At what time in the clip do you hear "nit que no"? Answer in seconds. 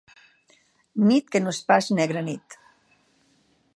1.09-1.53